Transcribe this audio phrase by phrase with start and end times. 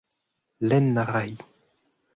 [0.67, 1.31] lenn a ra-hi.